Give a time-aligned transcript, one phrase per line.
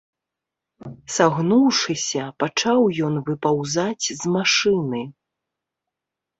[1.15, 5.01] Сагнуўшыся, пачаў ён выпаўзаць з машыны.